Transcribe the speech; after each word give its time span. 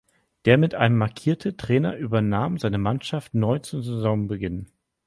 Der 0.45 0.57
mit 0.57 0.73
einem 0.73 0.97
markierte 0.97 1.55
Trainer 1.57 1.95
übernahm 1.95 2.57
seine 2.57 2.79
Mannschaft 2.79 3.35
neu 3.35 3.59
zum 3.59 3.83
Saisonbeginn. 3.83 4.65